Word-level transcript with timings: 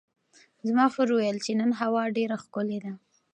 زما 0.67 0.85
خور 0.93 1.07
وویل 1.11 1.37
چې 1.45 1.51
نن 1.59 1.71
هوا 1.81 2.03
ډېره 2.17 2.35
ښکلې 2.43 2.79
ده. 2.83 2.93